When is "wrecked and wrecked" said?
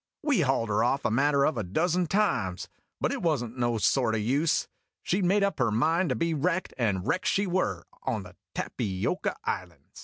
6.33-7.27